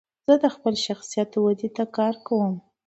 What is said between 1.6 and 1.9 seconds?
ته